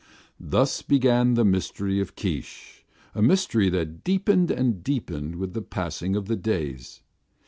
Thus 0.39 0.81
began 0.81 1.35
the 1.35 1.45
mystery 1.45 1.99
of 1.99 2.15
Keesh, 2.15 2.83
a 3.13 3.21
mystery 3.21 3.69
that 3.69 4.03
deepened 4.03 4.49
and 4.49 4.83
deepened 4.83 5.35
with 5.35 5.53
the 5.53 5.61
passing 5.61 6.15
of 6.15 6.25
the 6.25 6.35
days. 6.35 7.03